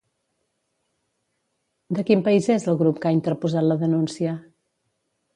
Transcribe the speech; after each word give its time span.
De 1.97 2.05
quin 2.07 2.23
país 2.27 2.47
és 2.53 2.65
el 2.73 2.79
grup 2.79 3.01
que 3.03 3.11
ha 3.11 3.15
interposat 3.17 3.67
la 3.67 3.77
denúncia? 3.83 4.33